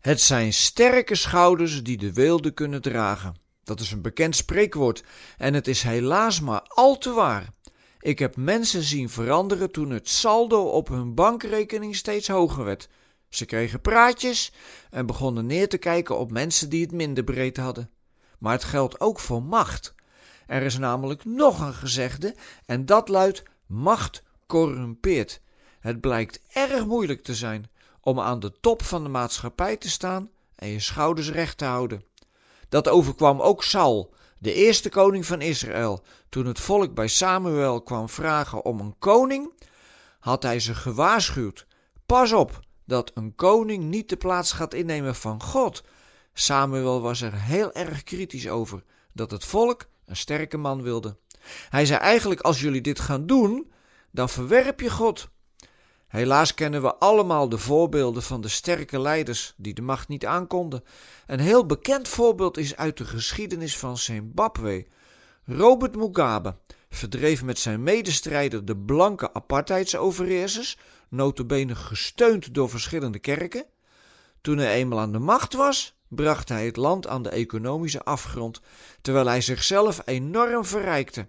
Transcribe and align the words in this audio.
Het 0.00 0.20
zijn 0.20 0.52
sterke 0.52 1.14
schouders 1.14 1.82
die 1.82 1.96
de 1.96 2.12
weelde 2.12 2.50
kunnen 2.50 2.82
dragen. 2.82 3.36
Dat 3.62 3.80
is 3.80 3.90
een 3.90 4.02
bekend 4.02 4.36
spreekwoord 4.36 5.04
en 5.38 5.54
het 5.54 5.68
is 5.68 5.82
helaas 5.82 6.40
maar 6.40 6.60
al 6.62 6.98
te 6.98 7.12
waar. 7.12 7.48
Ik 7.98 8.18
heb 8.18 8.36
mensen 8.36 8.82
zien 8.82 9.08
veranderen 9.08 9.70
toen 9.70 9.90
het 9.90 10.08
saldo 10.08 10.62
op 10.62 10.88
hun 10.88 11.14
bankrekening 11.14 11.96
steeds 11.96 12.28
hoger 12.28 12.64
werd. 12.64 12.88
Ze 13.28 13.44
kregen 13.44 13.80
praatjes 13.80 14.52
en 14.90 15.06
begonnen 15.06 15.46
neer 15.46 15.68
te 15.68 15.78
kijken 15.78 16.18
op 16.18 16.30
mensen 16.30 16.68
die 16.68 16.82
het 16.82 16.92
minder 16.92 17.24
breed 17.24 17.56
hadden. 17.56 17.90
Maar 18.38 18.52
het 18.52 18.64
geldt 18.64 19.00
ook 19.00 19.20
voor 19.20 19.42
macht. 19.42 19.94
Er 20.46 20.62
is 20.62 20.78
namelijk 20.78 21.24
nog 21.24 21.60
een 21.60 21.74
gezegde 21.74 22.34
en 22.66 22.86
dat 22.86 23.08
luidt: 23.08 23.42
macht 23.66 24.22
corrumpeert. 24.46 25.40
Het 25.80 26.00
blijkt 26.00 26.40
erg 26.48 26.86
moeilijk 26.86 27.22
te 27.22 27.34
zijn 27.34 27.70
om 28.00 28.20
aan 28.20 28.40
de 28.40 28.52
top 28.60 28.82
van 28.82 29.02
de 29.02 29.08
maatschappij 29.08 29.76
te 29.76 29.90
staan 29.90 30.30
en 30.54 30.68
je 30.68 30.80
schouders 30.80 31.30
recht 31.30 31.58
te 31.58 31.64
houden. 31.64 32.04
Dat 32.68 32.88
overkwam 32.88 33.40
ook 33.40 33.64
Saul, 33.64 34.14
de 34.38 34.54
eerste 34.54 34.88
koning 34.88 35.26
van 35.26 35.40
Israël. 35.40 36.04
Toen 36.28 36.46
het 36.46 36.60
volk 36.60 36.94
bij 36.94 37.08
Samuel 37.08 37.82
kwam 37.82 38.08
vragen 38.08 38.64
om 38.64 38.80
een 38.80 38.98
koning, 38.98 39.52
had 40.20 40.42
hij 40.42 40.60
ze 40.60 40.74
gewaarschuwd: 40.74 41.66
Pas 42.06 42.32
op 42.32 42.60
dat 42.84 43.10
een 43.14 43.34
koning 43.34 43.84
niet 43.84 44.08
de 44.08 44.16
plaats 44.16 44.52
gaat 44.52 44.74
innemen 44.74 45.14
van 45.14 45.42
God. 45.42 45.82
Samuel 46.32 47.00
was 47.00 47.20
er 47.20 47.34
heel 47.34 47.72
erg 47.72 48.02
kritisch 48.02 48.48
over 48.48 48.82
dat 49.12 49.30
het 49.30 49.44
volk 49.44 49.86
een 50.06 50.16
sterke 50.16 50.56
man 50.56 50.82
wilde. 50.82 51.16
Hij 51.68 51.86
zei 51.86 51.98
eigenlijk: 51.98 52.40
Als 52.40 52.60
jullie 52.60 52.80
dit 52.80 53.00
gaan 53.00 53.26
doen, 53.26 53.72
dan 54.10 54.28
verwerp 54.28 54.80
je 54.80 54.90
God. 54.90 55.28
Helaas 56.10 56.54
kennen 56.54 56.82
we 56.82 56.94
allemaal 56.94 57.48
de 57.48 57.58
voorbeelden 57.58 58.22
van 58.22 58.40
de 58.40 58.48
sterke 58.48 59.00
leiders 59.00 59.54
die 59.56 59.74
de 59.74 59.82
macht 59.82 60.08
niet 60.08 60.26
aankonden. 60.26 60.84
Een 61.26 61.40
heel 61.40 61.66
bekend 61.66 62.08
voorbeeld 62.08 62.56
is 62.56 62.76
uit 62.76 62.96
de 62.96 63.04
geschiedenis 63.04 63.78
van 63.78 63.98
Zimbabwe. 63.98 64.86
Robert 65.44 65.96
Mugabe 65.96 66.56
verdreef 66.88 67.42
met 67.42 67.58
zijn 67.58 67.82
medestrijder 67.82 68.64
de 68.64 68.76
blanke 68.76 69.34
apartheidsoverheersers, 69.34 70.76
notabene 71.08 71.74
gesteund 71.74 72.54
door 72.54 72.70
verschillende 72.70 73.18
kerken. 73.18 73.64
Toen 74.40 74.58
hij 74.58 74.74
eenmaal 74.74 74.98
aan 74.98 75.12
de 75.12 75.18
macht 75.18 75.54
was, 75.54 75.96
bracht 76.08 76.48
hij 76.48 76.66
het 76.66 76.76
land 76.76 77.06
aan 77.06 77.22
de 77.22 77.30
economische 77.30 78.02
afgrond, 78.02 78.60
terwijl 79.00 79.26
hij 79.26 79.40
zichzelf 79.40 80.02
enorm 80.04 80.64
verrijkte. 80.64 81.28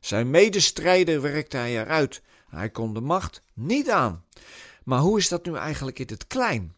Zijn 0.00 0.30
medestrijder 0.30 1.20
werkte 1.20 1.56
hij 1.56 1.80
eruit. 1.80 2.22
Hij 2.48 2.70
kon 2.70 2.94
de 2.94 3.00
macht 3.00 3.42
niet 3.54 3.90
aan. 3.90 4.24
Maar 4.84 5.00
hoe 5.00 5.18
is 5.18 5.28
dat 5.28 5.44
nu 5.44 5.54
eigenlijk 5.54 5.98
in 5.98 6.06
het 6.08 6.26
klein? 6.26 6.74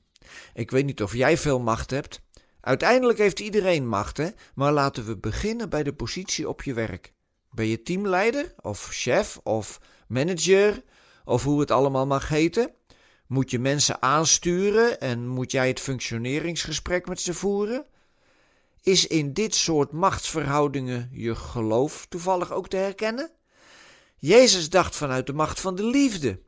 Ik 0.54 0.70
weet 0.70 0.84
niet 0.84 1.02
of 1.02 1.14
jij 1.14 1.38
veel 1.38 1.60
macht 1.60 1.90
hebt. 1.90 2.20
Uiteindelijk 2.60 3.18
heeft 3.18 3.40
iedereen 3.40 3.88
macht, 3.88 4.16
hè? 4.16 4.28
Maar 4.54 4.72
laten 4.72 5.06
we 5.06 5.16
beginnen 5.16 5.68
bij 5.68 5.82
de 5.82 5.92
positie 5.92 6.48
op 6.48 6.62
je 6.62 6.74
werk. 6.74 7.12
Ben 7.50 7.66
je 7.66 7.82
teamleider 7.82 8.54
of 8.60 8.88
chef 8.90 9.40
of 9.42 9.80
manager 10.06 10.82
of 11.24 11.44
hoe 11.44 11.60
het 11.60 11.70
allemaal 11.70 12.06
mag 12.06 12.28
heten? 12.28 12.72
Moet 13.26 13.50
je 13.50 13.58
mensen 13.58 14.02
aansturen 14.02 15.00
en 15.00 15.28
moet 15.28 15.50
jij 15.50 15.68
het 15.68 15.80
functioneringsgesprek 15.80 17.06
met 17.06 17.20
ze 17.20 17.34
voeren? 17.34 17.86
Is 18.82 19.06
in 19.06 19.32
dit 19.32 19.54
soort 19.54 19.92
machtsverhoudingen 19.92 21.08
je 21.12 21.34
geloof 21.34 22.06
toevallig 22.08 22.52
ook 22.52 22.68
te 22.68 22.76
herkennen? 22.76 23.30
Jezus 24.20 24.70
dacht 24.70 24.96
vanuit 24.96 25.26
de 25.26 25.32
macht 25.32 25.60
van 25.60 25.74
de 25.74 25.84
liefde 25.84 26.40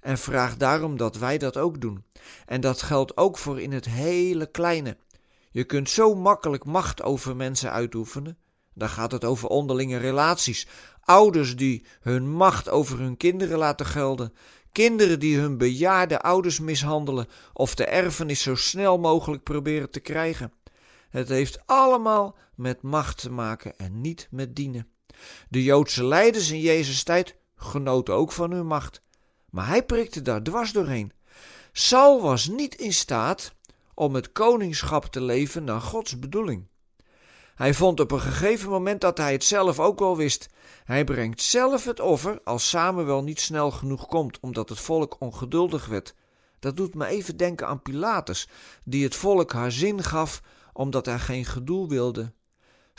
en 0.00 0.18
vraagt 0.18 0.58
daarom 0.58 0.96
dat 0.96 1.16
wij 1.16 1.38
dat 1.38 1.56
ook 1.56 1.80
doen. 1.80 2.04
En 2.46 2.60
dat 2.60 2.82
geldt 2.82 3.16
ook 3.16 3.38
voor 3.38 3.60
in 3.60 3.72
het 3.72 3.84
hele 3.84 4.50
kleine. 4.50 4.96
Je 5.50 5.64
kunt 5.64 5.90
zo 5.90 6.14
makkelijk 6.14 6.64
macht 6.64 7.02
over 7.02 7.36
mensen 7.36 7.72
uitoefenen. 7.72 8.38
Dan 8.74 8.88
gaat 8.88 9.12
het 9.12 9.24
over 9.24 9.48
onderlinge 9.48 9.96
relaties. 9.96 10.66
Ouders 11.00 11.56
die 11.56 11.86
hun 12.00 12.30
macht 12.30 12.68
over 12.68 12.98
hun 12.98 13.16
kinderen 13.16 13.58
laten 13.58 13.86
gelden. 13.86 14.32
Kinderen 14.72 15.20
die 15.20 15.38
hun 15.38 15.58
bejaarde 15.58 16.20
ouders 16.20 16.60
mishandelen 16.60 17.26
of 17.52 17.74
de 17.74 17.84
erfenis 17.84 18.42
zo 18.42 18.54
snel 18.54 18.98
mogelijk 18.98 19.42
proberen 19.42 19.90
te 19.90 20.00
krijgen. 20.00 20.52
Het 21.10 21.28
heeft 21.28 21.66
allemaal 21.66 22.36
met 22.54 22.82
macht 22.82 23.18
te 23.18 23.30
maken 23.30 23.76
en 23.76 24.00
niet 24.00 24.28
met 24.30 24.56
dienen. 24.56 24.88
De 25.48 25.62
Joodse 25.62 26.04
leiders 26.04 26.50
in 26.50 26.60
Jezus' 26.60 27.02
tijd 27.02 27.36
genoten 27.56 28.14
ook 28.14 28.32
van 28.32 28.50
hun 28.50 28.66
macht, 28.66 29.02
maar 29.50 29.66
hij 29.66 29.84
prikte 29.84 30.22
daar 30.22 30.42
dwars 30.42 30.72
doorheen. 30.72 31.12
Saul 31.72 32.22
was 32.22 32.46
niet 32.46 32.74
in 32.74 32.92
staat 32.92 33.54
om 33.94 34.14
het 34.14 34.32
koningschap 34.32 35.04
te 35.04 35.20
leven 35.20 35.64
naar 35.64 35.80
Gods 35.80 36.18
bedoeling. 36.18 36.66
Hij 37.54 37.74
vond 37.74 38.00
op 38.00 38.10
een 38.10 38.20
gegeven 38.20 38.70
moment 38.70 39.00
dat 39.00 39.18
hij 39.18 39.32
het 39.32 39.44
zelf 39.44 39.80
ook 39.80 39.98
wel 39.98 40.16
wist. 40.16 40.48
Hij 40.84 41.04
brengt 41.04 41.42
zelf 41.42 41.84
het 41.84 42.00
offer 42.00 42.40
als 42.44 42.68
Samuel 42.68 43.22
niet 43.22 43.40
snel 43.40 43.70
genoeg 43.70 44.06
komt, 44.06 44.40
omdat 44.40 44.68
het 44.68 44.80
volk 44.80 45.16
ongeduldig 45.18 45.86
werd. 45.86 46.14
Dat 46.58 46.76
doet 46.76 46.94
me 46.94 47.06
even 47.06 47.36
denken 47.36 47.66
aan 47.66 47.82
Pilatus, 47.82 48.48
die 48.84 49.04
het 49.04 49.14
volk 49.14 49.52
haar 49.52 49.72
zin 49.72 50.02
gaf 50.02 50.42
omdat 50.72 51.06
hij 51.06 51.18
geen 51.18 51.44
gedoe 51.44 51.88
wilde. 51.88 52.32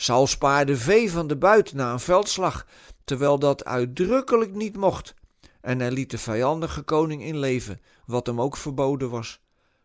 Saul 0.00 0.26
spaarde 0.26 0.76
vee 0.76 1.10
van 1.10 1.26
de 1.26 1.36
buit 1.36 1.72
na 1.72 1.92
een 1.92 2.00
veldslag, 2.00 2.66
terwijl 3.04 3.38
dat 3.38 3.64
uitdrukkelijk 3.64 4.54
niet 4.54 4.76
mocht. 4.76 5.14
En 5.60 5.80
hij 5.80 5.90
liet 5.90 6.10
de 6.10 6.18
vijandige 6.18 6.82
koning 6.82 7.22
in 7.22 7.38
leven, 7.38 7.80
wat 8.06 8.26
hem 8.26 8.40
ook 8.40 8.56
verboden 8.56 9.10
was. 9.10 9.40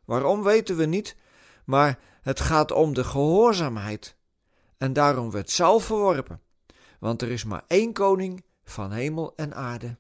Waarom 0.06 0.44
weten 0.44 0.76
we 0.76 0.86
niet, 0.86 1.16
maar 1.66 2.00
het 2.22 2.40
gaat 2.40 2.72
om 2.72 2.94
de 2.94 3.04
gehoorzaamheid. 3.04 4.16
En 4.78 4.94
daarom 4.94 5.32
werd 5.32 5.50
Saul 5.50 5.80
verworpen, 5.80 6.42
want 7.00 7.22
er 7.22 7.32
is 7.32 7.44
maar 7.44 7.64
één 7.68 7.94
koning 7.94 8.44
van 8.64 8.92
hemel 8.92 9.34
en 9.36 9.56
aarde. 9.56 9.98